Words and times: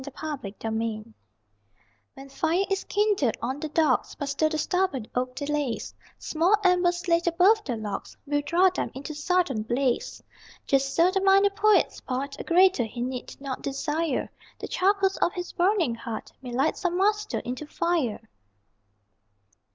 THE 0.03 0.09
POET 0.09 0.65
ON 0.65 0.79
THE 0.79 0.95
HEARTH 0.95 1.07
When 2.15 2.29
fire 2.29 2.65
is 2.71 2.85
kindled 2.85 3.37
on 3.39 3.59
the 3.59 3.69
dogs, 3.69 4.15
But 4.15 4.29
still 4.29 4.49
the 4.49 4.57
stubborn 4.57 5.05
oak 5.13 5.35
delays, 5.35 5.93
Small 6.17 6.55
embers 6.63 7.07
laid 7.07 7.27
above 7.27 7.63
the 7.63 7.75
logs 7.77 8.17
Will 8.25 8.41
draw 8.43 8.71
them 8.71 8.89
into 8.95 9.13
sudden 9.13 9.61
blaze. 9.61 10.23
Just 10.65 10.95
so 10.95 11.11
the 11.11 11.21
minor 11.21 11.51
poet's 11.51 12.01
part: 12.01 12.35
(A 12.39 12.43
greater 12.43 12.85
he 12.85 12.99
need 13.01 13.39
not 13.39 13.61
desire) 13.61 14.27
The 14.57 14.67
charcoals 14.67 15.17
of 15.17 15.33
his 15.33 15.51
burning 15.53 15.93
heart 15.93 16.31
May 16.41 16.51
light 16.51 16.77
some 16.77 16.97
Master 16.97 17.37
into 17.37 17.67
fire! 17.67 18.27